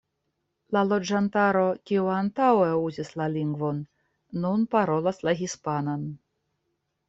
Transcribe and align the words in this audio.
La 0.75 0.81
loĝantaro, 0.91 1.61
kiu 1.89 2.07
antaŭe 2.15 2.71
uzis 2.87 3.13
la 3.23 3.29
lingvon, 3.35 3.85
nun 4.47 4.67
parolas 4.75 5.25
la 5.31 5.39
hispanan. 5.45 6.13